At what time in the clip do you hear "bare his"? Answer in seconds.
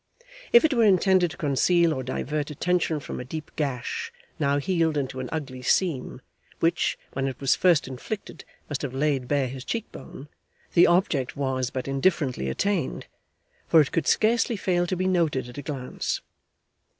9.27-9.63